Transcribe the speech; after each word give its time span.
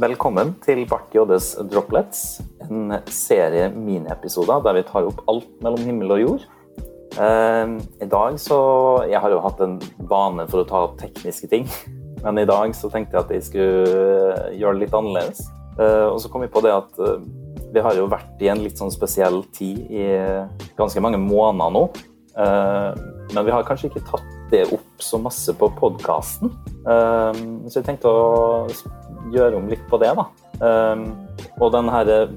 Velkommen 0.00 0.54
til 0.64 0.86
Bart 0.88 1.12
Joddes 1.12 1.50
Droplets, 1.68 2.38
en 2.64 2.94
serie 3.12 3.66
miniepisoder 3.74 4.62
der 4.64 4.78
vi 4.78 4.82
tar 4.88 5.04
opp 5.04 5.18
alt 5.28 5.50
mellom 5.60 5.82
himmel 5.84 6.14
og 6.14 6.20
jord. 6.22 6.44
Eh, 7.20 7.72
I 8.00 8.08
dag 8.08 8.38
så 8.40 8.60
Jeg 9.10 9.20
har 9.20 9.34
jo 9.34 9.42
hatt 9.44 9.60
en 9.60 9.74
vane 10.08 10.46
for 10.48 10.62
å 10.62 10.68
ta 10.70 10.80
opp 10.86 10.94
tekniske 11.02 11.50
ting, 11.52 11.66
men 12.24 12.40
i 12.40 12.46
dag 12.48 12.72
så 12.78 12.88
tenkte 12.88 13.18
jeg 13.18 13.26
at 13.26 13.34
jeg 13.34 13.44
skulle 13.50 14.54
gjøre 14.56 14.78
det 14.78 14.84
litt 14.86 14.96
annerledes. 14.96 15.42
Eh, 15.76 16.06
og 16.06 16.16
så 16.22 16.32
kom 16.32 16.46
vi 16.46 16.52
på 16.54 16.62
det 16.64 16.72
at 16.78 17.02
eh, 17.04 17.20
vi 17.74 17.82
har 17.84 17.98
jo 17.98 18.08
vært 18.08 18.40
i 18.40 18.48
en 18.48 18.62
litt 18.64 18.80
sånn 18.80 18.94
spesiell 18.94 19.42
tid 19.52 19.84
i 19.92 20.06
ganske 20.80 21.02
mange 21.04 21.20
måneder 21.20 21.76
nå. 21.76 21.82
Men 22.40 23.44
vi 23.44 23.52
har 23.52 23.66
kanskje 23.68 23.90
ikke 23.90 24.06
tatt 24.08 24.32
det 24.50 24.64
opp 24.72 25.02
så 25.02 25.20
masse 25.22 25.52
på 25.54 25.68
podkasten. 25.76 26.50
Så 26.82 27.76
jeg 27.76 27.86
tenkte 27.86 28.10
å 28.10 28.64
gjøre 29.32 29.58
om 29.60 29.68
litt 29.70 29.82
på 29.90 30.00
det, 30.00 30.12
da. 30.16 30.26
Um, 30.60 31.04
og 31.60 31.70
den 31.72 31.88
her 31.92 32.30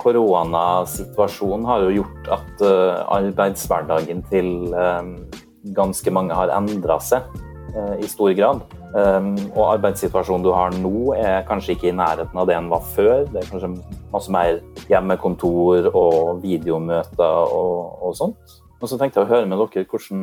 koronasituasjonen 0.00 1.68
har 1.68 1.84
jo 1.84 1.94
gjort 2.00 2.28
at 2.36 2.64
uh, 2.64 3.00
arbeidshverdagen 3.16 4.24
til 4.30 4.50
um, 4.74 5.14
ganske 5.76 6.12
mange 6.14 6.36
har 6.36 6.52
endra 6.56 6.98
seg 7.04 7.26
uh, 7.74 7.96
i 8.00 8.08
stor 8.08 8.32
grad. 8.36 8.64
Um, 8.90 9.36
og 9.54 9.76
arbeidssituasjonen 9.76 10.46
du 10.46 10.50
har 10.56 10.74
nå, 10.74 11.12
er 11.18 11.44
kanskje 11.48 11.76
ikke 11.76 11.90
i 11.92 11.96
nærheten 11.96 12.40
av 12.40 12.48
det 12.48 12.56
en 12.58 12.72
var 12.72 12.86
før. 12.96 13.26
Det 13.30 13.42
er 13.42 13.52
kanskje 13.52 13.74
masse 14.10 14.32
mer 14.34 14.58
hjemmekontor 14.90 15.92
og 15.92 16.40
videomøter 16.42 17.54
og, 17.54 18.00
og 18.00 18.18
sånt. 18.18 18.58
Og 18.80 18.88
så 18.88 18.96
tenkte 18.96 19.20
jeg 19.20 19.28
å 19.28 19.32
høre 19.34 19.46
med 19.46 19.60
dere 19.60 19.84
hvordan, 19.84 20.20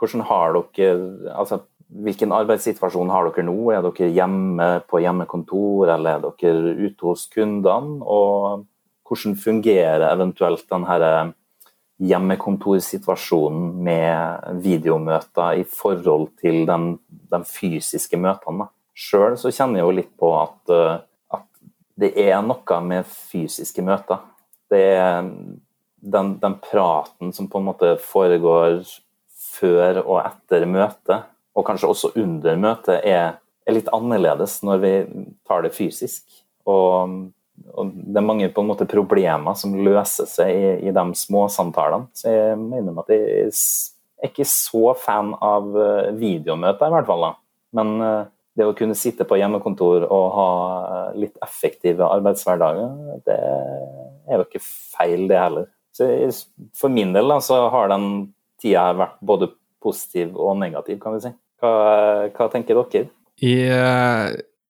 hvordan 0.00 0.22
har 0.24 0.54
dere 0.56 1.34
altså 1.36 1.60
Hvilken 1.92 2.32
arbeidssituasjon 2.34 3.10
har 3.12 3.28
dere 3.28 3.44
nå? 3.46 3.56
Er 3.70 3.84
dere 3.84 4.10
hjemme 4.14 4.68
på 4.88 5.02
hjemmekontor, 5.04 5.92
eller 5.94 6.18
er 6.18 6.24
dere 6.40 6.74
ute 6.80 7.06
hos 7.06 7.26
kundene? 7.32 8.00
Og 8.02 8.64
hvordan 9.04 9.36
fungerer 9.38 10.06
eventuelt 10.08 10.64
denne 10.70 11.34
hjemmekontorsituasjonen 12.02 13.66
med 13.84 14.62
videomøter 14.64 15.60
i 15.60 15.66
forhold 15.68 16.32
til 16.40 16.64
den, 16.66 16.94
de 17.06 17.42
fysiske 17.46 18.18
møtene? 18.18 18.70
Sjøl 18.94 19.36
kjenner 19.36 19.80
jeg 19.80 19.86
jo 19.86 19.98
litt 19.98 20.12
på 20.18 20.30
at, 20.38 20.58
eh, 20.72 20.96
at, 21.34 21.46
det 21.98 22.14
er 22.18 22.40
noe 22.42 22.80
med 22.82 23.06
fysiske 23.06 23.82
møter. 23.86 24.22
Det 24.70 24.82
er 24.96 25.22
den, 26.04 26.34
den 26.40 26.58
praten 26.62 27.32
som 27.34 27.48
på 27.50 27.60
en 27.60 27.68
måte 27.68 27.94
foregår 28.02 28.82
før 29.54 30.00
og 30.02 30.18
etter 30.24 30.66
møtet 30.66 31.30
og 31.54 31.66
kanskje 31.66 31.90
også 31.90 32.12
under 32.20 32.58
møtet, 32.60 33.00
er, 33.06 33.38
er, 33.66 33.76
litt 33.76 33.90
annerledes 33.94 34.58
når 34.66 34.82
vi 34.82 34.92
tar 35.46 35.64
det 35.64 35.72
fysisk. 35.76 36.26
Og, 36.66 37.16
og, 37.70 37.94
det 37.94 38.20
er 38.20 38.26
mange 38.26 38.50
på 38.52 38.64
en 38.64 38.70
måte 38.72 38.88
problemer 38.90 39.56
som 39.58 39.76
løser 39.86 40.28
seg 40.30 40.50
i, 40.50 40.70
i 40.88 40.94
de 40.94 41.04
småsamtalene. 41.18 42.10
Så 42.16 42.32
jeg 42.32 42.60
mener 42.60 43.02
at 43.04 43.12
jeg 43.14 43.48
er 43.48 44.30
ikke 44.30 44.48
så 44.48 44.94
fan 44.98 45.34
av 45.44 45.74
eh, 45.78 46.12
videomøter, 46.18 46.88
i 46.88 46.96
hvert 46.96 47.10
fall. 47.10 47.28
da. 47.28 47.34
Men 47.78 47.94
eh, 48.00 48.22
det 48.54 48.66
å 48.68 48.74
kunne 48.78 48.96
sitte 48.98 49.26
på 49.26 49.38
hjemmekontor 49.38 50.06
og 50.06 50.26
ha 50.36 50.50
eh, 50.80 51.20
litt 51.24 51.38
effektive 51.44 52.06
arbeidshverdager, 52.06 53.20
det 53.26 53.38
er 53.38 54.38
jo 54.38 54.46
ikke 54.46 54.62
feil, 54.64 55.26
det 55.30 55.40
heller. 55.40 55.70
Så 55.94 56.08
For 56.74 56.90
min 56.90 57.12
del 57.14 57.30
da, 57.30 57.38
så 57.42 57.66
har 57.70 57.92
den 57.92 58.32
tida 58.62 58.88
vært 58.98 59.20
både 59.22 59.52
positiv 59.84 60.34
og 60.40 60.56
negativ, 60.58 60.98
kan 61.02 61.14
vi 61.16 61.26
si. 61.26 61.34
Hva, 61.62 61.74
hva 62.34 62.48
tenker 62.52 62.78
dere? 62.80 63.08
I, 63.44 63.54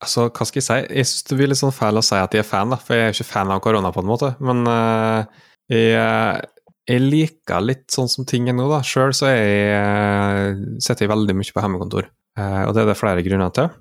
altså, 0.05 0.29
hva 0.31 0.47
skal 0.49 0.61
jeg 0.61 0.67
si? 0.67 0.79
Jeg 0.99 1.09
syns 1.09 1.29
det 1.29 1.39
blir 1.39 1.51
litt 1.51 1.61
sånn 1.61 1.75
feil 1.75 2.01
å 2.01 2.05
si 2.05 2.17
at 2.19 2.35
jeg 2.35 2.45
er 2.45 2.49
fan, 2.49 2.73
da, 2.73 2.81
for 2.81 2.97
jeg 2.97 3.09
er 3.09 3.17
ikke 3.17 3.29
fan 3.29 3.53
av 3.53 3.63
korona, 3.65 3.93
på 3.95 4.03
en 4.05 4.11
måte. 4.11 4.33
Men 4.45 4.65
uh, 4.69 5.47
jeg, 5.73 6.51
jeg, 6.91 7.05
liker 7.05 7.65
litt 7.65 7.87
sånn 7.95 8.11
som 8.11 8.29
ting 8.29 8.51
er 8.51 8.57
nå, 8.59 8.69
da. 8.73 8.83
Sjøl 8.87 9.15
så 9.17 9.33
jeg, 9.33 9.73
uh, 9.79 10.79
setter 10.85 11.07
jeg 11.07 11.15
veldig 11.15 11.39
mye 11.39 11.57
på 11.57 11.65
hjemmekontor, 11.65 12.11
uh, 12.41 12.63
og 12.69 12.77
det 12.77 12.85
er 12.85 12.93
det 12.93 13.01
flere 13.01 13.27
grunner 13.27 13.55
til. 13.57 13.73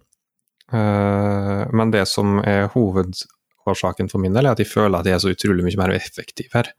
men 0.73 1.91
det 1.93 2.01
som 2.09 2.39
er 2.49 2.69
hovedårsaken 2.73 4.07
for 4.09 4.23
min 4.23 4.33
del, 4.33 4.47
er 4.47 4.55
at 4.55 4.61
jeg 4.63 4.71
føler 4.71 4.95
at 4.97 5.05
jeg 5.05 5.13
er 5.13 5.21
så 5.21 5.33
utrolig 5.35 5.65
mye 5.67 5.77
mer 5.77 5.93
effektiv 5.93 6.55
her. 6.55 6.71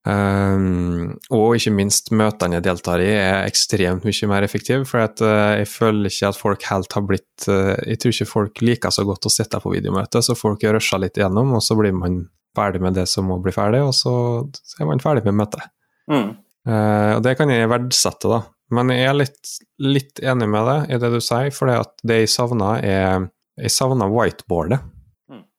Um, 0.00 1.18
og 1.28 1.58
ikke 1.58 1.74
minst 1.76 2.06
møtene 2.16 2.56
jeg 2.56 2.64
deltar 2.64 3.02
i 3.04 3.08
er 3.12 3.42
ekstremt 3.44 4.06
mye 4.08 4.28
mer 4.30 4.46
effektive. 4.46 4.86
For 4.88 5.04
at, 5.04 5.20
uh, 5.20 5.58
jeg 5.60 5.68
føler 5.68 6.08
ikke 6.08 6.30
at 6.30 6.38
folk 6.40 6.68
helt 6.70 6.96
har 6.96 7.04
blitt 7.04 7.48
uh, 7.52 7.74
Jeg 7.84 8.00
tror 8.00 8.14
ikke 8.14 8.30
folk 8.30 8.62
liker 8.64 8.94
så 8.96 9.04
godt 9.08 9.28
å 9.28 9.32
sitte 9.32 9.60
på 9.60 9.74
videomøte, 9.74 10.22
så 10.24 10.38
folk 10.38 10.64
rusher 10.64 11.02
litt 11.02 11.20
igjennom, 11.20 11.52
og 11.58 11.64
så 11.64 11.76
blir 11.78 11.92
man 11.96 12.22
ferdig 12.56 12.80
med 12.82 12.96
det 12.98 13.06
som 13.10 13.28
må 13.30 13.38
bli 13.42 13.52
ferdig, 13.54 13.82
og 13.86 13.92
så, 13.94 14.14
så 14.56 14.80
er 14.80 14.88
man 14.88 15.02
ferdig 15.02 15.26
med 15.28 15.36
møtet. 15.42 15.68
Mm. 16.10 16.32
Uh, 16.68 17.12
og 17.18 17.20
det 17.26 17.36
kan 17.38 17.52
jeg 17.52 17.68
verdsette, 17.70 18.30
da. 18.30 18.40
Men 18.74 18.92
jeg 18.94 19.10
er 19.10 19.18
litt, 19.18 19.52
litt 19.82 20.22
enig 20.22 20.46
med 20.50 20.66
deg 20.68 20.94
i 20.94 21.02
det 21.02 21.10
du 21.12 21.20
sier, 21.22 21.50
for 21.54 21.70
det 22.06 22.22
jeg 22.22 22.32
savner, 22.32 22.80
er 22.86 23.28
Jeg 23.60 23.74
savner 23.74 24.08
whiteboardet. 24.08 24.78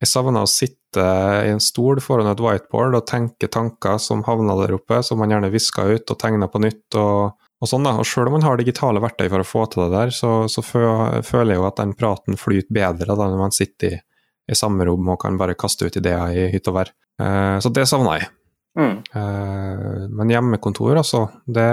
Jeg 0.01 0.09
savner 0.09 0.41
å 0.41 0.49
sitte 0.49 1.03
i 1.45 1.51
en 1.53 1.61
stol 1.61 1.99
foran 2.01 2.31
et 2.31 2.39
whiteboard 2.41 2.97
og 2.97 3.05
tenke 3.09 3.49
tanker 3.53 3.99
som 4.01 4.23
havner 4.25 4.57
der 4.63 4.73
oppe, 4.79 5.03
som 5.05 5.21
man 5.21 5.29
gjerne 5.29 5.51
visker 5.53 5.93
ut 5.93 6.09
og 6.09 6.19
tegner 6.19 6.49
på 6.49 6.61
nytt. 6.63 6.87
og, 6.97 7.37
og 7.61 7.69
sånn 7.69 7.85
da. 7.85 7.93
Og 8.01 8.07
Selv 8.09 8.31
om 8.31 8.39
man 8.39 8.47
har 8.47 8.57
digitale 8.57 9.03
verktøy 9.03 9.27
for 9.27 9.43
å 9.43 9.47
få 9.47 9.67
til 9.69 9.85
det 9.85 9.91
der, 9.93 10.13
så, 10.15 10.31
så 10.49 10.63
føler 10.65 11.53
jeg 11.53 11.61
jo 11.61 11.67
at 11.69 11.77
den 11.83 11.93
praten 11.97 12.39
flyter 12.39 12.73
bedre 12.73 13.13
da 13.13 13.29
når 13.29 13.43
man 13.43 13.53
sitter 13.53 13.93
i, 13.93 14.01
i 14.49 14.57
samme 14.57 14.89
rom 14.89 15.13
og 15.13 15.21
kan 15.21 15.37
bare 15.37 15.57
kaste 15.59 15.85
ut 15.85 16.01
ideer 16.01 16.33
i 16.33 16.49
hytt 16.55 16.71
og 16.71 16.79
vær. 16.79 16.93
Uh, 17.21 17.61
så 17.61 17.69
det 17.69 17.85
savner 17.91 18.23
jeg. 18.23 18.31
Mm. 18.81 18.95
Uh, 19.13 20.09
men 20.17 20.33
hjemmekontor, 20.33 20.95
altså, 20.97 21.27
det 21.45 21.67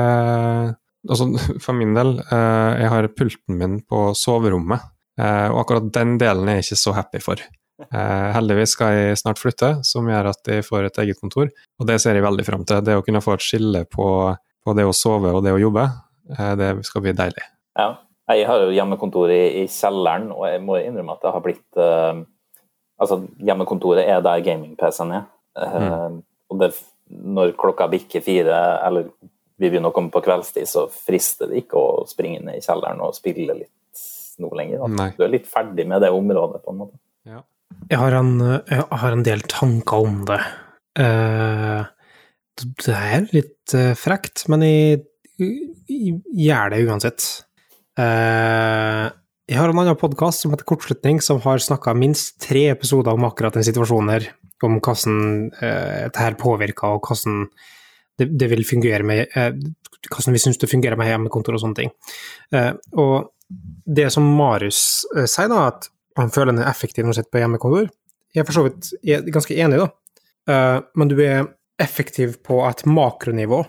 altså, 1.09 1.31
For 1.65 1.73
min 1.81 1.97
del, 1.97 2.19
uh, 2.29 2.77
jeg 2.77 2.93
har 2.93 3.09
pulten 3.17 3.57
min 3.57 3.81
på 3.89 4.11
soverommet, 4.19 4.93
og 5.19 5.57
akkurat 5.65 5.89
den 5.91 6.13
delen 6.15 6.47
er 6.47 6.61
jeg 6.61 6.69
ikke 6.69 6.77
så 6.79 6.93
happy 6.95 7.19
for. 7.19 7.41
Eh, 7.79 8.29
heldigvis 8.35 8.75
skal 8.75 8.97
jeg 8.97 9.19
snart 9.21 9.39
flytte, 9.39 9.71
som 9.87 10.09
gjør 10.11 10.33
at 10.33 10.51
jeg 10.51 10.67
får 10.67 10.89
et 10.89 11.01
eget 11.05 11.21
kontor. 11.21 11.51
Og 11.79 11.87
det 11.89 12.01
ser 12.03 12.19
jeg 12.19 12.27
veldig 12.27 12.47
fram 12.47 12.67
til. 12.67 12.83
Det 12.85 12.97
å 12.99 13.05
kunne 13.07 13.23
få 13.23 13.37
et 13.37 13.45
skille 13.45 13.85
på, 13.91 14.09
på 14.67 14.75
det 14.79 14.87
å 14.89 14.97
sove 14.97 15.31
og 15.35 15.45
det 15.47 15.55
å 15.55 15.63
jobbe, 15.63 15.87
eh, 16.35 16.53
det 16.59 16.73
skal 16.89 17.07
bli 17.07 17.15
deilig. 17.19 17.47
Ja. 17.79 17.95
Jeg 18.29 18.45
har 18.45 18.61
jo 18.61 18.75
hjemmekontor 18.77 19.31
i, 19.33 19.63
i 19.63 19.69
kjelleren, 19.73 20.27
og 20.35 20.43
jeg 20.51 20.61
må 20.61 20.77
innrømme 20.83 21.15
at 21.15 21.23
det 21.23 21.31
har 21.33 21.41
blitt 21.41 21.79
uh, 21.81 22.19
Altså, 22.99 23.23
hjemmekontoret 23.47 24.05
er 24.11 24.19
der 24.21 24.43
gaming-PC-en 24.43 25.15
er. 25.17 25.23
Uh, 25.57 25.79
mm. 25.79 26.19
Og 26.51 26.61
det, 26.61 26.69
når 27.39 27.55
klokka 27.57 27.87
bikker 27.89 28.21
fire, 28.27 28.59
eller 28.85 29.07
vi 29.57 29.71
begynner 29.71 29.95
å 29.95 29.97
komme 29.97 30.13
på 30.13 30.21
kveldstid, 30.27 30.69
så 30.69 30.85
frister 30.93 31.49
det 31.49 31.63
ikke 31.63 31.81
å 31.81 32.05
springe 32.11 32.43
ned 32.43 32.59
i 32.59 32.65
kjelleren 32.67 33.01
og 33.07 33.17
spille 33.17 33.57
litt 33.63 34.03
nå 34.43 34.51
lenger. 34.59 34.85
Du 35.17 35.25
er 35.25 35.33
litt 35.33 35.49
ferdig 35.49 35.87
med 35.89 36.05
det 36.05 36.11
området, 36.15 36.61
på 36.67 36.75
en 36.75 36.83
måte. 36.83 36.99
Ja. 37.27 37.41
Jeg 37.89 38.01
har, 38.01 38.15
en, 38.19 38.35
jeg 38.69 38.85
har 39.01 39.15
en 39.15 39.25
del 39.25 39.45
tanker 39.49 40.09
om 40.09 40.25
det. 40.29 40.41
Uh, 40.99 41.85
det 42.59 42.95
er 42.97 43.29
litt 43.33 43.75
uh, 43.77 43.95
frekt, 43.97 44.45
men 44.53 44.65
jeg, 44.67 45.05
jeg, 45.39 46.19
gjør 46.37 46.75
det 46.75 46.83
uansett. 46.85 47.29
Uh, 47.99 49.09
jeg 49.49 49.57
har 49.57 49.73
en 49.73 49.81
annen 49.81 49.97
podkast 50.01 50.45
som 50.45 50.53
heter 50.53 50.69
Kortslutning, 50.69 51.23
som 51.25 51.41
har 51.47 51.65
snakka 51.65 51.97
minst 51.97 52.37
tre 52.45 52.67
episoder 52.75 53.17
om 53.17 53.25
akkurat 53.31 53.57
den 53.57 53.65
situasjonen 53.65 54.13
her. 54.17 54.29
Om 54.59 54.81
hvordan 54.83 55.19
dette 55.55 56.19
her 56.19 56.35
påvirker, 56.37 56.97
og 56.99 57.07
hvordan 57.07 57.45
det, 58.19 58.27
det, 58.35 58.49
vil 58.51 58.65
fungere 58.67 59.07
med 59.07 59.29
Hvordan 60.09 60.35
vi 60.35 60.41
syns 60.43 60.59
det 60.59 60.69
fungerer 60.71 60.99
med 60.99 61.07
hjemmekontor 61.07 61.55
og 61.55 61.63
sånne 61.63 61.79
ting. 61.79 61.93
og 62.99 63.31
det 63.87 64.09
som 64.11 64.27
Marius 64.35 64.81
sier, 65.31 65.47
da, 65.51 65.69
at 65.71 65.89
han 66.25 66.35
føler 66.35 66.55
han 66.55 66.63
er 66.65 66.71
effektiv 66.71 67.05
når 67.05 67.13
han 67.13 67.19
sitter 67.21 67.35
på 67.35 67.43
hjemmekontor. 67.43 67.89
Jeg 68.35 68.43
er 68.43 68.47
for 68.49 68.59
så 68.59 68.67
vidt 68.67 68.93
er 69.07 69.33
ganske 69.33 69.57
enig, 69.57 69.81
da. 69.81 69.89
Uh, 70.49 70.79
men 70.99 71.11
du 71.11 71.19
er 71.23 71.49
effektiv 71.81 72.39
på 72.45 72.61
et 72.67 72.85
makronivå. 72.89 73.63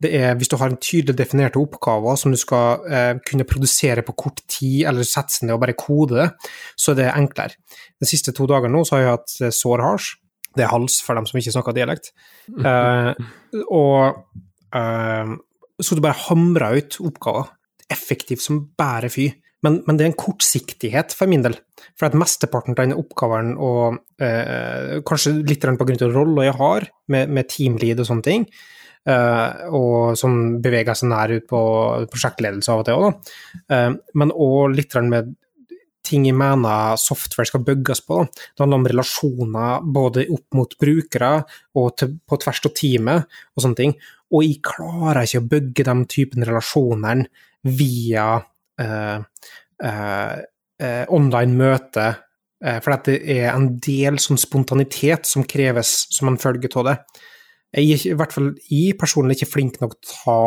Det 0.00 0.12
er 0.16 0.36
hvis 0.38 0.48
du 0.48 0.56
har 0.56 0.70
en 0.70 0.80
tydelig 0.80 1.16
definerte 1.18 1.60
oppgaver 1.60 2.16
som 2.16 2.32
du 2.32 2.38
skal 2.40 2.84
uh, 2.86 3.12
kunne 3.26 3.48
produsere 3.48 4.04
på 4.06 4.16
kort 4.24 4.40
tid, 4.48 4.86
eller 4.88 5.06
sette 5.06 5.44
ned 5.44 5.56
og 5.56 5.62
bare 5.64 5.76
kode 5.78 6.16
det, 6.16 6.28
så 6.78 6.94
er 6.94 7.02
det 7.02 7.12
enklere. 7.12 7.58
De 8.00 8.08
siste 8.08 8.34
to 8.36 8.48
dagene 8.48 8.72
nå 8.76 8.84
så 8.88 8.96
har 8.96 9.04
jeg 9.04 9.14
hatt 9.16 9.36
uh, 9.42 9.52
sår 9.60 9.84
hals. 9.84 10.14
Det 10.56 10.64
er 10.66 10.72
hals 10.72 10.98
for 11.06 11.18
dem 11.18 11.28
som 11.28 11.38
ikke 11.38 11.54
snakker 11.54 11.76
dialekt. 11.76 12.12
Uh, 12.50 13.12
og 13.82 14.26
så 15.80 15.96
du 15.96 16.02
bare 16.04 16.22
hamrer 16.28 16.78
ut 16.78 16.98
oppgaver. 17.02 17.48
Effektivt 17.90 18.44
som 18.44 18.60
bare 18.78 19.10
fy. 19.10 19.30
Men, 19.66 19.80
men, 19.86 19.96
det 19.98 20.04
er 20.04 20.10
en 20.10 20.20
kortsiktighet 20.20 21.14
for 21.16 21.30
min 21.30 21.44
del. 21.44 21.56
For 21.98 22.08
at 22.08 22.16
mesteparten 22.18 22.74
av 22.74 22.80
denne 22.80 22.98
oppgaven, 23.00 23.54
og 23.60 23.98
eh, 24.22 25.00
kanskje 25.06 25.36
litt 25.44 25.64
på 25.64 25.88
grunn 25.88 26.04
av 26.06 26.14
rolla 26.16 26.46
jeg 26.48 26.56
har 26.60 26.86
med, 27.12 27.34
med 27.36 27.50
teamlead 27.52 28.00
og 28.00 28.08
sånne 28.08 28.26
ting, 28.26 28.46
eh, 29.08 29.68
og 29.76 30.16
som 30.20 30.38
beveger 30.64 30.96
seg 30.96 31.12
nær 31.12 31.34
ut 31.36 31.46
på 31.50 31.60
prosjektledelse 32.12 32.72
av 32.72 32.82
og 32.82 32.88
til 32.88 33.04
òg, 33.04 33.36
eh, 33.76 33.92
men 34.16 34.34
òg 34.34 34.78
litt 34.78 34.96
med 35.12 35.36
ting 36.10 36.24
jeg 36.26 36.36
mener 36.36 36.96
software 36.98 37.48
skal 37.48 37.64
bygges 37.64 38.02
på. 38.06 38.22
Da. 38.22 38.46
Det 38.56 38.64
handler 38.64 38.80
om 38.80 38.88
relasjoner 38.92 39.84
både 39.96 40.26
opp 40.32 40.56
mot 40.58 40.72
brukere 40.80 41.32
og 41.78 41.92
til, 42.00 42.16
på 42.26 42.38
tvers 42.40 42.62
av 42.66 42.74
teamet 42.80 43.36
og 43.54 43.64
sånne 43.64 43.80
ting. 43.82 43.94
Og 44.30 44.46
jeg 44.46 44.62
klarer 44.64 45.26
ikke 45.26 45.42
å 45.42 45.50
bygge 45.52 45.86
den 45.90 46.04
typen 46.10 46.46
relasjoner 46.46 47.26
via 47.66 48.26
eh, 48.80 49.46
eh, 49.84 50.36
eh 50.80 51.02
online 51.12 51.56
møte, 51.56 52.06
eh, 52.64 52.78
for 52.80 52.96
det 53.06 53.18
er 53.36 53.50
en 53.52 53.74
del 53.78 54.20
sånn 54.22 54.40
spontanitet 54.40 55.28
som 55.28 55.44
kreves 55.44 56.06
som 56.10 56.30
en 56.30 56.40
følge 56.40 56.72
av 56.76 56.88
det. 56.88 56.96
Jeg 57.76 57.92
er 57.94 58.06
i 58.10 58.16
hvert 58.18 58.32
fall 58.34 58.54
jeg 58.66 58.96
personlig 58.98 59.38
ikke 59.38 59.52
flink 59.52 59.76
nok 59.82 60.00
til 60.00 60.10
å 60.10 60.24
ta 60.24 60.40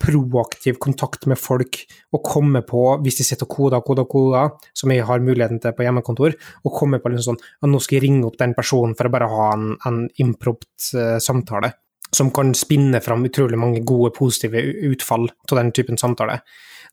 proaktiv 0.00 0.78
kontakt 0.80 1.26
med 1.28 1.38
folk 1.38 1.82
og 2.16 2.24
komme 2.24 2.62
på, 2.66 2.82
hvis 3.04 3.20
de 3.20 3.26
sitter 3.26 3.46
og 3.46 3.52
koder, 3.52 3.82
koder, 3.84 4.08
koder, 4.08 4.54
som 4.76 4.92
jeg 4.92 5.04
har 5.06 5.22
muligheten 5.24 5.60
til 5.60 5.74
på 5.76 5.84
hjemmekontor, 5.84 6.36
og 6.64 6.76
komme 6.76 7.00
på 7.02 7.12
liksom 7.12 7.36
sånn 7.36 7.42
at 7.60 7.70
nå 7.70 7.82
skal 7.82 7.98
jeg 7.98 8.06
ringe 8.06 8.24
opp 8.28 8.40
den 8.40 8.56
personen 8.56 8.96
for 8.96 9.08
å 9.08 9.12
bare 9.12 9.28
ha 9.30 9.50
en, 9.56 9.74
en 9.88 10.02
impropt 10.22 10.90
uh, 10.96 11.18
samtale. 11.22 11.74
Som 12.10 12.32
kan 12.34 12.50
spinne 12.58 12.98
fram 13.04 13.22
utrolig 13.28 13.60
mange 13.60 13.84
gode, 13.86 14.10
positive 14.16 14.62
utfall 14.88 15.28
av 15.28 15.60
den 15.60 15.70
typen 15.76 16.00
samtale. 16.00 16.40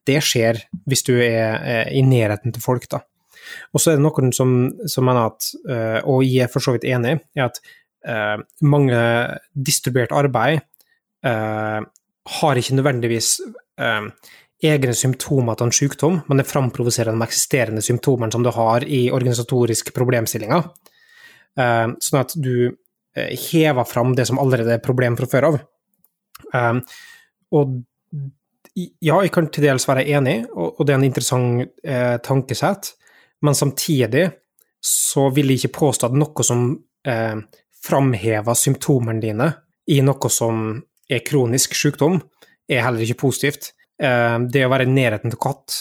Det 0.08 0.22
skjer 0.24 0.62
hvis 0.88 1.06
du 1.08 1.14
er, 1.20 1.58
er 1.60 1.92
i 1.92 2.04
nærheten 2.06 2.56
til 2.56 2.64
folk, 2.64 2.88
da. 2.92 3.04
Og 3.72 3.80
så 3.80 3.94
er 3.94 4.00
det 4.00 4.04
noen 4.04 4.34
som, 4.36 4.56
som 4.90 5.06
mener 5.08 5.30
at, 5.30 5.52
uh, 5.70 6.00
og 6.10 6.26
jeg 6.28 6.48
er 6.48 6.52
for 6.52 6.64
så 6.64 6.74
vidt 6.76 6.88
enig, 6.88 7.18
i 7.38 7.44
at 7.44 7.60
uh, 8.08 8.40
mange 8.68 8.98
distribuert 9.56 10.16
arbeid 10.16 10.64
har 12.28 12.60
ikke 12.60 12.76
nødvendigvis 12.78 13.38
eh, 13.82 14.08
egne 14.68 14.96
symptomer 14.98 15.58
til 15.58 15.70
en 15.70 15.76
sykdom, 15.76 16.20
men 16.28 16.42
det 16.42 16.48
framprovoserer 16.50 17.14
de 17.14 17.26
eksisterende 17.26 17.84
symptomene 17.86 18.34
som 18.34 18.46
du 18.46 18.52
har 18.54 18.86
i 18.86 19.08
organisatoriske 19.14 19.94
problemstillinger. 19.96 20.66
Eh, 21.58 21.86
sånn 22.04 22.22
at 22.22 22.34
du 22.36 22.54
eh, 22.68 23.34
hever 23.48 23.88
fram 23.90 24.16
det 24.18 24.28
som 24.30 24.42
allerede 24.42 24.78
er 24.78 24.84
problem 24.84 25.18
fra 25.20 25.30
før 25.30 25.50
av. 25.52 25.60
Eh, 26.54 26.82
og 27.58 27.78
ja, 28.78 29.18
jeg 29.24 29.32
kan 29.34 29.48
til 29.50 29.66
dels 29.66 29.88
være 29.90 30.06
enig, 30.14 30.42
og, 30.54 30.84
det 30.86 30.94
er 30.94 31.00
en 31.00 31.08
interessant 31.08 31.64
eh, 31.84 32.18
tankesett, 32.24 32.92
men 33.46 33.58
samtidig 33.58 34.28
så 34.84 35.28
vil 35.34 35.50
jeg 35.52 35.64
ikke 35.64 35.80
påstå 35.80 36.10
at 36.10 36.18
noe 36.18 36.46
som 36.46 36.68
eh, 37.08 37.40
framhever 37.88 38.58
symptomene 38.58 39.24
dine 39.24 39.50
i 39.90 40.00
noe 40.06 40.32
som 40.34 40.78
er 41.10 41.24
kronisk 41.26 41.76
sykdom, 41.78 42.20
er 42.68 42.84
heller 42.84 43.06
ikke 43.06 43.24
positivt. 43.24 43.72
Eh, 43.98 44.38
det 44.52 44.66
å 44.66 44.72
være 44.72 44.86
i 44.86 44.94
nærheten 44.94 45.34
til 45.34 45.42
katt 45.42 45.78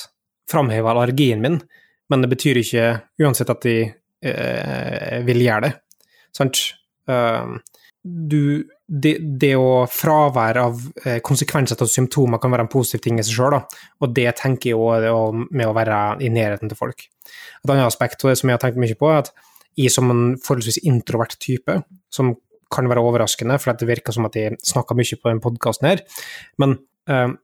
framhever 0.50 0.94
allergien 0.94 1.42
min, 1.42 1.60
men 2.08 2.22
det 2.22 2.30
betyr 2.30 2.62
ikke 2.62 2.90
uansett 3.20 3.50
at 3.52 3.64
de 3.66 3.78
eh, 3.82 5.16
vil 5.26 5.42
gjøre 5.42 5.66
det. 5.66 5.72
Sant? 6.36 6.62
Eh, 7.10 7.56
du, 8.06 8.62
det, 8.86 9.16
det, 9.40 9.52
å 9.58 9.82
fravær 9.90 10.60
av 10.62 10.80
eh, 11.02 11.18
konsekvenser 11.24 11.80
av 11.82 11.90
symptomer 11.90 12.40
kan 12.42 12.52
være 12.54 12.66
en 12.66 12.70
positiv 12.70 13.02
ting 13.02 13.18
i 13.18 13.24
seg 13.26 13.38
sjøl, 13.40 13.58
og 13.58 14.14
det 14.14 14.28
tenker 14.38 14.72
jeg 14.72 14.78
òg 14.78 15.42
med 15.50 15.66
å 15.66 15.74
være 15.76 16.00
i 16.22 16.30
nærheten 16.32 16.70
til 16.70 16.78
folk. 16.78 17.06
Et 17.26 17.72
annet 17.72 17.88
aspekt 17.88 18.22
og 18.22 18.30
det 18.30 18.38
som 18.40 18.50
jeg 18.50 18.58
har 18.58 18.62
tenkt 18.62 18.80
mye 18.80 18.98
på, 18.98 19.10
er 19.10 19.24
at 19.24 19.32
jeg 19.76 19.92
som 19.92 20.10
en 20.12 20.26
forholdsvis 20.40 20.84
introvert 20.88 21.34
type, 21.42 21.80
som 22.12 22.36
kan 22.72 22.88
være 22.90 23.02
overraskende, 23.04 23.58
for 23.62 23.76
det 23.76 23.88
virker 23.88 24.14
som 24.14 24.26
at 24.28 24.38
jeg 24.38 24.56
snakker 24.66 24.98
mye 24.98 25.18
på 25.18 25.30
denne 25.30 25.44
podkasten 25.44 25.90
her. 25.90 26.02
Men 26.62 26.78
uh, 27.10 27.34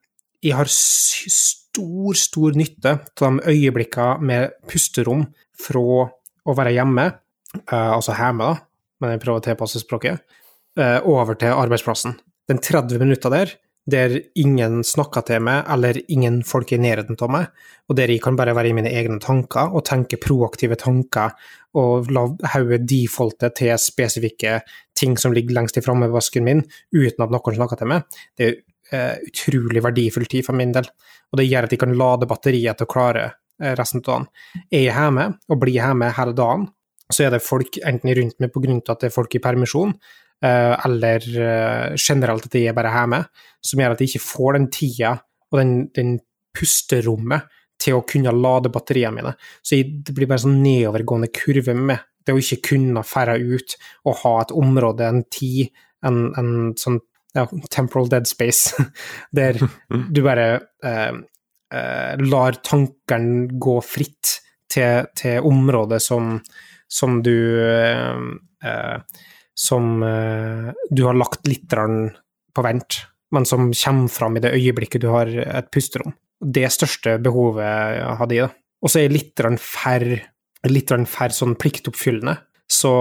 jeg 0.43 0.57
har 0.59 0.71
stor, 0.73 2.19
stor 2.19 2.59
nytte 2.59 2.97
av 2.97 3.21
de 3.21 3.53
øyeblikkene 3.53 4.31
med 4.31 4.57
pusterom 4.71 5.27
fra 5.63 5.83
å 5.83 6.57
være 6.59 6.75
hjemme, 6.75 7.07
uh, 7.69 7.91
altså 7.93 8.17
hjemme, 8.19 8.49
da, 8.49 8.97
men 9.03 9.15
jeg 9.15 9.23
prøver 9.23 9.43
å 9.43 9.47
tilpasse 9.51 9.83
språket, 9.83 10.25
over 10.79 11.37
til 11.37 11.53
arbeidsplassen. 11.53 12.15
Den 12.49 12.61
30 12.63 13.03
minutta 13.03 13.29
der 13.33 13.51
der 13.91 14.15
ingen 14.39 14.83
snakker 14.87 15.25
til 15.27 15.43
meg, 15.43 15.65
eller 15.71 15.99
ingen 16.09 16.43
folk 16.47 16.71
er 16.71 16.79
i 16.79 16.83
nærheten 16.85 17.19
av 17.19 17.31
meg, 17.35 17.47
og 17.91 17.97
der 17.99 18.13
jeg 18.13 18.23
kan 18.23 18.37
bare 18.39 18.55
være 18.55 18.71
i 18.71 18.77
mine 18.79 18.93
egne 18.93 19.19
tanker 19.23 19.75
og 19.75 19.85
tenke 19.89 20.21
proaktive 20.23 20.79
tanker 20.79 21.35
og 21.79 22.11
la 22.15 22.29
hodet 22.53 22.85
defalte 22.87 23.51
til 23.57 23.75
spesifikke 23.81 24.61
ting 24.99 25.17
som 25.19 25.35
ligger 25.35 25.57
lengst 25.59 25.81
i 25.81 25.83
frammevasken 25.83 26.47
min, 26.47 26.63
uten 26.95 27.27
at 27.27 27.35
noen 27.35 27.59
snakker 27.59 27.81
til 27.81 27.91
meg, 27.91 28.07
det 28.39 28.47
er 28.47 28.59
uh, 28.93 29.17
utrolig 29.27 29.83
verdifull 29.83 30.31
tid 30.31 30.47
for 30.47 30.59
min 30.59 30.75
del. 30.77 30.87
Og 31.33 31.41
det 31.41 31.49
gjør 31.49 31.67
at 31.67 31.75
jeg 31.75 31.83
kan 31.83 31.97
lade 31.99 32.29
batteriet 32.31 32.79
til 32.79 32.87
å 32.87 32.93
klare 32.93 33.27
uh, 33.33 33.73
resten 33.79 34.05
av 34.05 34.07
dagen. 34.07 34.31
Er 34.71 34.87
jeg 34.87 34.95
hjemme, 34.95 35.27
og 35.49 35.63
blir 35.65 35.81
hjemme 35.81 36.13
hele 36.15 36.37
dagen, 36.39 36.69
så 37.13 37.27
er 37.27 37.35
det 37.35 37.45
folk 37.45 37.81
enten 37.83 38.15
rundt 38.15 38.39
meg 38.41 38.55
av 38.55 38.95
at 38.95 39.01
det 39.03 39.11
er 39.11 39.17
folk 39.17 39.35
i 39.35 39.43
permisjon, 39.43 39.97
eller 40.43 41.23
generelt 41.95 42.49
at 42.49 42.55
de 42.57 42.65
er 42.67 42.75
bare 42.75 42.91
hjemme, 42.91 43.21
som 43.63 43.79
gjør 43.79 43.95
at 43.95 44.01
de 44.03 44.09
ikke 44.11 44.23
får 44.25 44.57
den 44.57 44.69
tida 44.75 45.13
og 45.53 45.59
den, 45.61 45.75
den 45.95 46.17
pusterommet 46.57 47.47
til 47.83 47.99
å 47.99 48.05
kunne 48.07 48.33
lade 48.35 48.71
batteriene 48.73 49.17
mine. 49.17 49.35
Så 49.63 49.81
det 49.83 50.15
blir 50.15 50.31
bare 50.31 50.45
sånn 50.45 50.61
nedovergående 50.63 51.31
kurve 51.35 51.75
med 51.79 52.03
det 52.27 52.35
å 52.35 52.41
ikke 52.41 52.61
kunne 52.73 53.03
fære 53.07 53.39
ut 53.41 53.75
og 54.07 54.21
ha 54.23 54.35
et 54.43 54.55
område, 54.55 55.09
en 55.09 55.25
tid, 55.33 55.73
en, 56.07 56.21
en 56.39 56.53
sånn 56.79 57.01
ja, 57.35 57.47
temporal 57.73 58.11
dead 58.13 58.29
space, 58.31 58.85
der 59.39 59.59
du 59.89 60.23
bare 60.25 60.47
eh, 60.85 61.19
eh, 61.75 62.23
lar 62.23 62.61
tankene 62.63 63.49
gå 63.63 63.79
fritt 63.87 64.39
til, 64.71 65.09
til 65.19 65.49
området 65.49 66.01
som, 66.05 66.37
som 66.89 67.21
du 67.25 67.37
eh, 67.67 68.25
eh 68.63 69.29
Som 69.59 70.03
eh, 70.07 70.73
du 70.91 71.05
har 71.07 71.19
lagt 71.19 71.47
litt 71.49 71.69
på 71.73 72.65
vent, 72.65 73.03
men 73.33 73.49
som 73.49 73.71
kommer 73.73 74.13
fram 74.13 74.37
i 74.37 74.45
det 74.45 74.55
øyeblikket 74.57 75.05
du 75.05 75.11
har 75.13 75.29
et 75.29 75.71
pusterom 75.73 76.13
det 76.43 76.67
største 76.75 77.17
behovet 77.23 77.65
jeg 77.65 78.19
hadde 78.19 78.37
i 78.37 78.43
det. 78.43 78.51
Og 78.83 78.91
så 78.91 78.99
er 78.99 79.07
jeg 79.07 79.15
litt 80.73 80.95
færre 81.07 81.35
sånn 81.37 81.57
pliktoppfyllende. 81.61 82.37
Så 82.67 82.93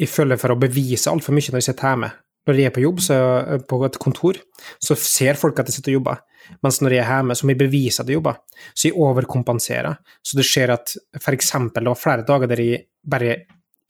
jeg 0.00 0.10
føler 0.10 0.38
for 0.40 0.54
å 0.54 0.60
bevise 0.60 1.10
altfor 1.10 1.34
mye 1.34 1.50
når 1.50 1.60
jeg 1.60 1.70
sitter 1.70 1.90
hjemme. 1.90 2.12
Når 2.48 2.56
jeg 2.56 2.70
er 2.70 2.74
på 2.74 2.82
jobb, 2.82 3.00
så 3.04 3.16
er 3.38 3.64
på 3.68 3.78
et 3.84 3.98
kontor, 4.00 4.38
så 4.80 4.96
ser 4.96 5.38
folk 5.38 5.58
at 5.60 5.68
jeg 5.68 5.76
sitter 5.76 5.92
og 5.92 5.98
jobber. 5.98 6.22
Mens 6.64 6.78
når 6.80 6.94
jeg 6.94 7.02
er 7.02 7.10
hjemme, 7.10 7.36
så 7.36 7.46
må 7.46 7.52
jeg 7.52 7.60
bevise 7.60 8.02
at 8.02 8.08
jeg 8.08 8.16
jobber. 8.16 8.38
Så 8.72 8.88
jeg 8.88 8.96
overkompenserer. 8.96 9.98
Så 10.24 10.38
det 10.38 10.46
skjer 10.48 10.72
at 10.72 10.94
eksempel, 11.34 11.84
det 11.84 11.92
var 11.92 12.00
flere 12.00 12.26
dager 12.26 12.50
der 12.50 12.64
jeg 12.64 12.86
bare 13.02 13.36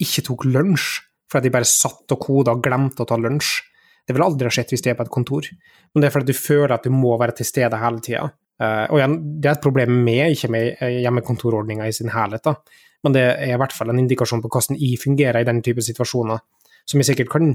ikke 0.00 0.25
tok 0.26 0.49
lunsj, 0.49 0.88
fordi 1.30 1.49
de 1.49 1.54
bare 1.54 1.68
satt 1.68 2.14
og 2.14 2.20
koda 2.22 2.54
og 2.56 2.62
glemte 2.64 3.04
å 3.04 3.08
ta 3.08 3.18
lunsj. 3.20 3.60
Det 4.06 4.16
ville 4.16 4.26
aldri 4.26 4.49
ha 4.49 4.54
skjedd 4.54 4.72
hvis 4.75 4.84
de 4.84 4.92
er 4.92 4.99
på 4.99 5.06
et 5.06 5.12
kontor. 5.14 5.46
Men 5.92 6.02
det 6.02 6.08
er 6.08 6.14
fordi 6.14 6.32
du 6.32 6.38
føler 6.38 6.75
at 6.75 6.87
du 6.87 6.92
må 6.94 7.14
være 7.20 7.37
til 7.38 7.49
stede 7.49 7.78
hele 7.78 8.02
tida. 8.04 8.26
Uh, 8.60 8.84
og 8.90 8.99
igjen, 8.99 9.16
det 9.40 9.49
er 9.49 9.56
et 9.56 9.64
problem 9.64 9.92
med 10.04 10.34
ikke 10.34 10.50
med 10.52 10.82
eh, 10.84 10.99
hjemmekontorordninga 11.00 11.87
i 11.88 11.94
sin 11.96 12.10
helhet, 12.12 12.44
da. 12.44 12.82
men 13.06 13.14
det 13.14 13.22
er 13.30 13.54
i 13.54 13.60
hvert 13.62 13.72
fall 13.72 13.88
en 13.88 14.02
indikasjon 14.02 14.42
på 14.44 14.50
hvordan 14.52 14.76
jeg 14.76 14.99
fungerer 15.00 15.40
i 15.40 15.46
den 15.49 15.62
type 15.64 15.80
situasjoner, 15.87 16.42
som 16.84 17.00
jeg 17.00 17.08
sikkert 17.08 17.30
kan 17.32 17.54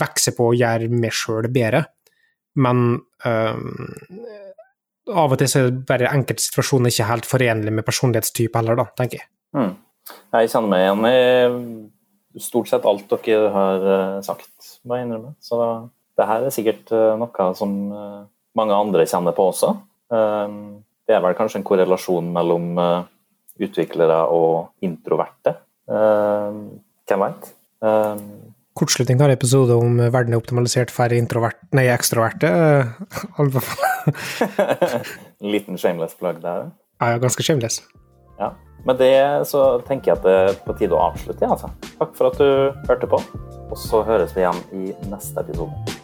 vokse 0.00 0.34
på 0.34 0.48
og 0.50 0.58
gjøre 0.58 0.90
meg 0.90 1.14
sjøl 1.14 1.46
bedre. 1.54 1.84
Men 2.58 2.82
um, 2.98 3.86
av 5.14 5.30
og 5.30 5.38
til 5.38 5.52
så 5.52 5.62
er 5.62 5.70
det 5.70 5.86
bare 5.86 6.10
enkelte 6.10 6.42
situasjoner 6.42 6.90
ikke 6.90 7.08
helt 7.12 7.30
forenlig 7.30 7.76
med 7.78 7.86
personlighetstype 7.86 8.58
heller, 8.58 8.82
da, 8.82 8.88
tenker 8.98 9.22
jeg. 9.22 9.30
Mm. 9.54 9.72
Jeg 10.34 10.50
kjenner 10.50 10.72
meg 10.72 10.84
igjen 10.84 11.06
i 11.06 11.20
stort 12.38 12.68
sett 12.70 12.86
alt 12.86 13.10
dere 13.10 13.48
har 13.50 13.88
sagt, 14.22 14.76
må 14.86 14.98
jeg 14.98 15.08
innrømme. 15.08 15.32
Så 15.42 15.58
det 16.18 16.28
her 16.28 16.46
er 16.46 16.54
sikkert 16.54 16.92
noe 17.18 17.48
som 17.58 17.72
mange 18.58 18.76
andre 18.76 19.06
kjenner 19.08 19.34
på 19.34 19.48
også. 19.50 19.72
Det 21.10 21.16
er 21.16 21.24
vel 21.24 21.34
kanskje 21.34 21.58
en 21.58 21.66
korrelasjon 21.66 22.28
mellom 22.30 22.78
eh, 22.78 23.08
utviklere 23.66 24.20
og 24.30 24.84
introverte. 24.86 25.56
Hvem 25.90 27.24
veit? 27.24 27.48
Kortslutning 28.78 29.18
har 29.18 29.32
episode 29.34 29.74
om 29.74 29.98
verden 29.98 30.36
er 30.36 30.38
optimalisert 30.38 30.92
for 30.94 31.10
introvert, 31.12 31.58
nei, 31.74 31.88
ekstroverte. 31.90 32.52
en 33.42 33.50
liten 35.56 35.80
shameless 35.82 36.14
plug 36.20 36.38
der? 36.44 36.70
Ja, 37.00 37.18
ganske 37.18 37.42
shameless. 37.42 37.82
Ja. 38.40 38.52
Med 38.88 38.96
det 38.96 39.46
så 39.48 39.62
tenker 39.84 40.14
jeg 40.14 40.18
at 40.18 40.24
det 40.24 40.36
er 40.40 40.60
på 40.64 40.76
tide 40.78 40.96
å 40.96 41.02
avslutte. 41.10 41.44
Altså. 41.44 41.68
Takk 41.98 42.14
for 42.16 42.30
at 42.30 42.40
du 42.40 42.86
hørte 42.88 43.10
på, 43.10 43.20
og 43.68 43.76
så 43.78 44.00
høres 44.08 44.32
vi 44.36 44.46
igjen 44.46 44.62
i 44.72 44.94
neste 45.12 45.44
episode. 45.44 45.99